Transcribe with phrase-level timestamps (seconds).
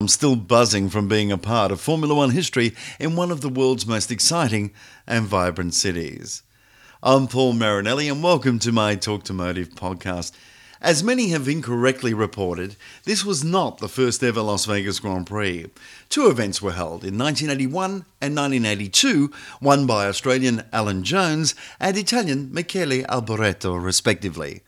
[0.00, 3.48] I'm still buzzing from being a part of Formula One history in one of the
[3.48, 4.70] world's most exciting
[5.08, 6.44] and vibrant cities.
[7.02, 10.30] I'm Paul Marinelli, and welcome to my Talk to Motive podcast.
[10.80, 15.66] As many have incorrectly reported, this was not the first ever Las Vegas Grand Prix.
[16.08, 17.90] Two events were held in 1981
[18.20, 24.62] and 1982, won by Australian Alan Jones and Italian Michele Alboreto, respectively.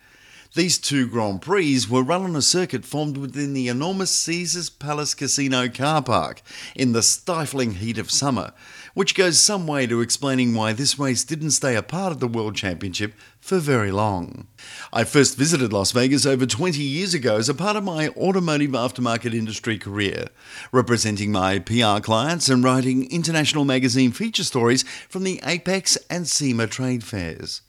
[0.54, 5.14] These two Grand Prix were run on a circuit formed within the enormous Caesars Palace
[5.14, 6.42] Casino car park
[6.74, 8.52] in the stifling heat of summer,
[8.92, 12.26] which goes some way to explaining why this race didn't stay a part of the
[12.26, 14.48] World Championship for very long.
[14.92, 18.72] I first visited Las Vegas over 20 years ago as a part of my automotive
[18.72, 20.30] aftermarket industry career,
[20.72, 26.66] representing my PR clients and writing international magazine feature stories from the AAPEX and SEMA
[26.66, 27.62] trade fairs.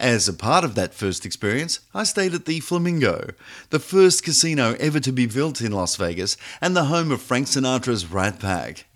[0.00, 3.32] As a part of that first experience, I stayed at the Flamingo,
[3.68, 7.48] the first casino ever to be built in Las Vegas and the home of Frank
[7.48, 8.86] Sinatra's Rat Pack.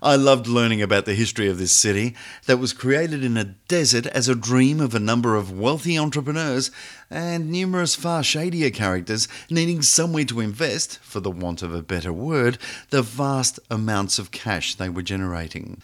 [0.00, 4.06] I loved learning about the history of this city that was created in a desert
[4.06, 6.70] as a dream of a number of wealthy entrepreneurs
[7.10, 12.14] and numerous far shadier characters needing somewhere to invest, for the want of a better
[12.14, 12.56] word,
[12.88, 15.82] the vast amounts of cash they were generating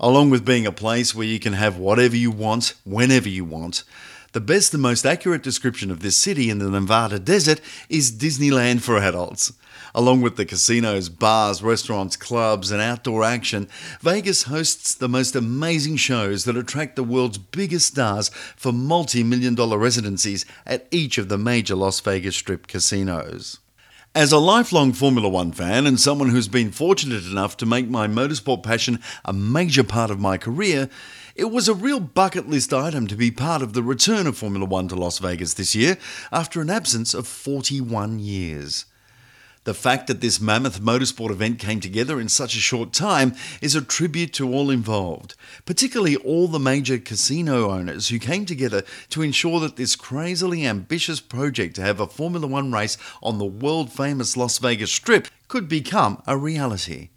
[0.00, 3.84] along with being a place where you can have whatever you want, whenever you want.
[4.32, 8.82] The best and most accurate description of this city in the Nevada desert is Disneyland
[8.82, 9.52] for adults.
[9.94, 13.68] Along with the casinos, bars, restaurants, clubs, and outdoor action,
[14.00, 19.54] Vegas hosts the most amazing shows that attract the world's biggest stars for multi million
[19.54, 23.58] dollar residencies at each of the major Las Vegas Strip casinos.
[24.14, 28.06] As a lifelong Formula One fan and someone who's been fortunate enough to make my
[28.06, 30.88] motorsport passion a major part of my career,
[31.36, 34.64] it was a real bucket list item to be part of the return of Formula
[34.64, 35.98] One to Las Vegas this year
[36.32, 38.86] after an absence of 41 years.
[39.68, 43.74] The fact that this mammoth motorsport event came together in such a short time is
[43.74, 45.34] a tribute to all involved,
[45.66, 51.20] particularly all the major casino owners who came together to ensure that this crazily ambitious
[51.20, 55.68] project to have a Formula One race on the world famous Las Vegas Strip could
[55.68, 57.10] become a reality.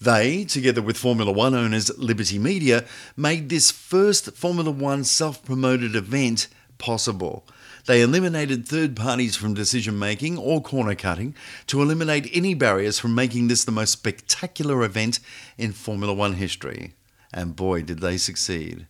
[0.00, 2.86] They, together with Formula One owners Liberty Media,
[3.16, 6.48] made this first Formula One self promoted event
[6.78, 7.46] possible.
[7.86, 11.34] They eliminated third parties from decision making or corner cutting
[11.66, 15.20] to eliminate any barriers from making this the most spectacular event
[15.58, 16.94] in Formula One history.
[17.32, 18.86] And boy, did they succeed.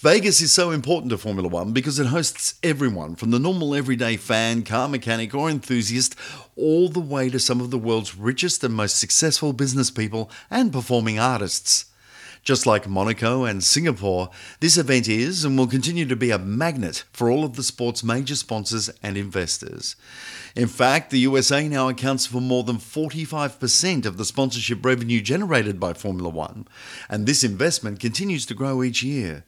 [0.00, 4.16] Vegas is so important to Formula One because it hosts everyone from the normal everyday
[4.16, 6.16] fan, car mechanic, or enthusiast,
[6.56, 10.72] all the way to some of the world's richest and most successful business people and
[10.72, 11.89] performing artists.
[12.42, 14.30] Just like Monaco and Singapore,
[14.60, 18.02] this event is and will continue to be a magnet for all of the sport's
[18.02, 19.94] major sponsors and investors.
[20.56, 25.78] In fact, the USA now accounts for more than 45% of the sponsorship revenue generated
[25.78, 26.66] by Formula One,
[27.08, 29.44] and this investment continues to grow each year.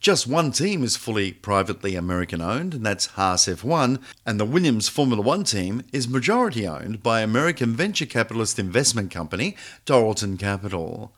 [0.00, 4.88] Just one team is fully privately American owned, and that's Haas F1, and the Williams
[4.88, 11.12] Formula One team is majority owned by American venture capitalist investment company Dorilton Capital.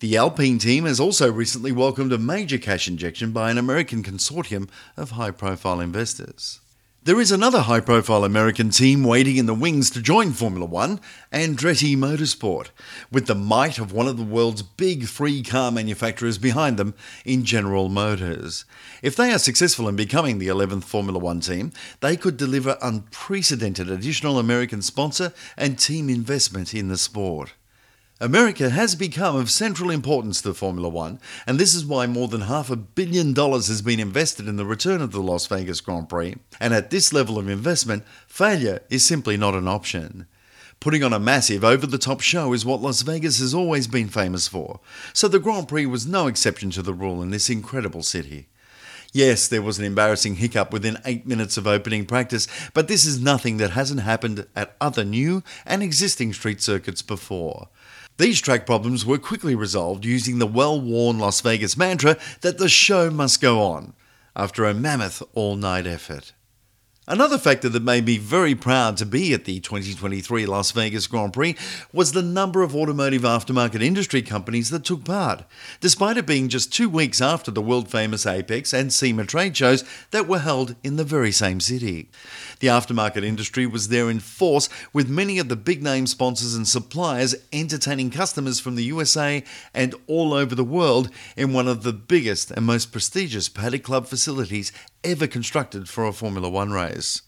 [0.00, 4.70] The Alpine team has also recently welcomed a major cash injection by an American consortium
[4.96, 6.60] of high profile investors.
[7.02, 11.02] There is another high profile American team waiting in the wings to join Formula One,
[11.30, 12.68] Andretti Motorsport,
[13.12, 16.94] with the might of one of the world's big three car manufacturers behind them
[17.26, 18.64] in General Motors.
[19.02, 23.90] If they are successful in becoming the 11th Formula One team, they could deliver unprecedented
[23.90, 27.52] additional American sponsor and team investment in the sport.
[28.22, 32.42] America has become of central importance to Formula One, and this is why more than
[32.42, 36.06] half a billion dollars has been invested in the return of the Las Vegas Grand
[36.10, 36.36] Prix.
[36.60, 40.26] And at this level of investment, failure is simply not an option.
[40.80, 44.08] Putting on a massive, over the top show is what Las Vegas has always been
[44.08, 44.80] famous for,
[45.14, 48.48] so the Grand Prix was no exception to the rule in this incredible city.
[49.14, 53.18] Yes, there was an embarrassing hiccup within eight minutes of opening practice, but this is
[53.18, 57.68] nothing that hasn't happened at other new and existing street circuits before.
[58.20, 62.68] These track problems were quickly resolved using the well worn Las Vegas mantra that the
[62.68, 63.94] show must go on,
[64.36, 66.34] after a mammoth all night effort.
[67.10, 71.32] Another factor that made me very proud to be at the 2023 Las Vegas Grand
[71.32, 71.56] Prix
[71.92, 75.42] was the number of automotive aftermarket industry companies that took part,
[75.80, 79.82] despite it being just two weeks after the world famous AAPEX and SEMA trade shows
[80.12, 82.08] that were held in the very same city.
[82.60, 86.68] The aftermarket industry was there in force, with many of the big name sponsors and
[86.68, 89.42] suppliers entertaining customers from the USA
[89.74, 94.06] and all over the world in one of the biggest and most prestigious Paddock Club
[94.06, 94.70] facilities
[95.04, 97.22] ever constructed for a Formula One race.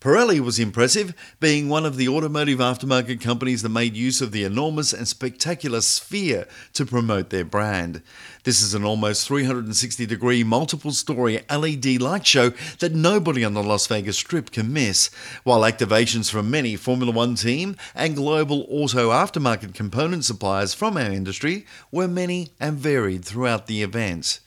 [0.00, 4.44] Pirelli was impressive, being one of the automotive aftermarket companies that made use of the
[4.44, 8.00] enormous and spectacular sphere to promote their brand.
[8.44, 12.48] This is an almost 360 degree multiple story LED light show
[12.78, 15.10] that nobody on the Las Vegas Strip can miss,
[15.44, 21.12] while activations from many Formula One team and global auto aftermarket component suppliers from our
[21.12, 24.40] industry were many and varied throughout the event.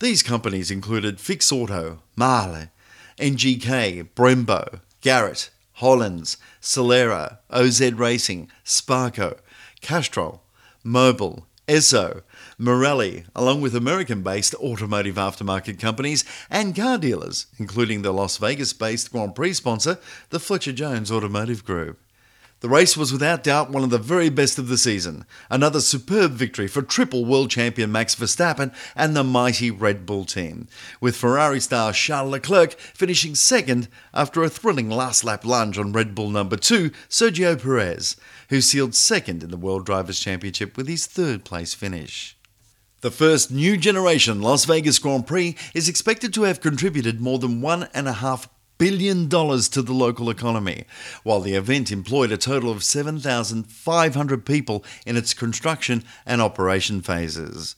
[0.00, 2.70] These companies included Fix Auto, Mahle,
[3.18, 9.38] NGK, Brembo, Garrett, Hollands, Solera, OZ Racing, Sparco,
[9.82, 10.40] Castrol,
[10.82, 12.22] Mobil, Esso,
[12.56, 18.72] Marelli, along with American based automotive aftermarket companies and car dealers, including the Las Vegas
[18.72, 19.98] based Grand Prix sponsor,
[20.30, 21.98] the Fletcher Jones Automotive Group.
[22.60, 25.24] The race was without doubt one of the very best of the season.
[25.48, 30.68] Another superb victory for triple world champion Max Verstappen and the mighty Red Bull team,
[31.00, 36.14] with Ferrari star Charles Leclerc finishing second after a thrilling last lap lunge on Red
[36.14, 38.16] Bull number 2, Sergio Perez,
[38.50, 42.36] who sealed second in the World Drivers' Championship with his third place finish.
[43.00, 47.62] The first new generation Las Vegas Grand Prix is expected to have contributed more than
[47.62, 48.50] one and a half
[48.80, 50.84] billion dollars to the local economy,
[51.22, 57.76] while the event employed a total of 7,500 people in its construction and operation phases.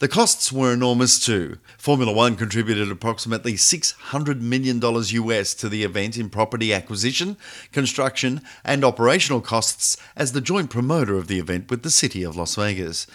[0.00, 1.56] The costs were enormous too.
[1.78, 7.38] Formula One contributed approximately $600 million US to the event in property acquisition,
[7.72, 12.36] construction, and operational costs as the joint promoter of the event with the city of
[12.36, 13.06] Las Vegas.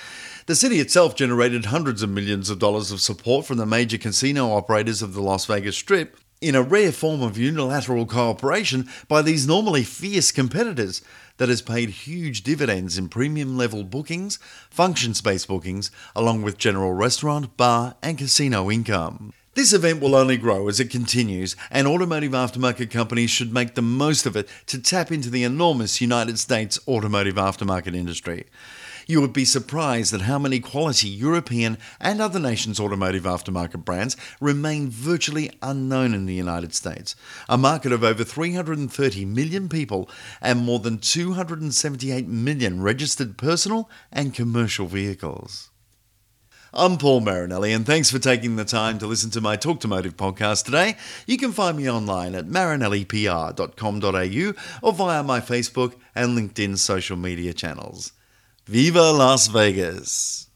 [0.48, 4.52] The city itself generated hundreds of millions of dollars of support from the major casino
[4.52, 9.46] operators of the Las Vegas Strip, in a rare form of unilateral cooperation by these
[9.46, 11.02] normally fierce competitors
[11.38, 14.38] that has paid huge dividends in premium level bookings,
[14.70, 19.34] function space bookings, along with general restaurant, bar, and casino income.
[19.54, 23.82] This event will only grow as it continues, and automotive aftermarket companies should make the
[23.82, 28.46] most of it to tap into the enormous United States automotive aftermarket industry.
[29.10, 34.16] You would be surprised at how many quality European and other nations' automotive aftermarket brands
[34.40, 37.16] remain virtually unknown in the United States,
[37.50, 40.08] a market of over 330 million people
[40.40, 45.72] and more than 278 million registered personal and commercial vehicles.
[46.72, 49.88] I'm Paul Marinelli, and thanks for taking the time to listen to my Talk to
[49.88, 50.98] Motive podcast today.
[51.26, 57.56] You can find me online at marinellipr.com.au or via my Facebook and LinkedIn social media
[57.56, 58.12] channels.
[58.72, 60.49] Viva Las Vegas!